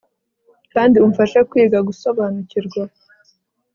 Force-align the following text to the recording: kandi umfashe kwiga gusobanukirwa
kandi 0.73 0.95
umfashe 1.05 1.39
kwiga 1.49 1.77
gusobanukirwa 1.87 2.83